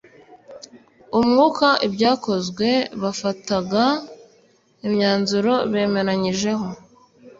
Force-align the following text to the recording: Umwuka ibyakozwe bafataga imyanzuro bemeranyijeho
Umwuka 1.19 1.67
ibyakozwe 1.87 2.69
bafataga 3.01 3.83
imyanzuro 4.87 5.53
bemeranyijeho 5.71 6.67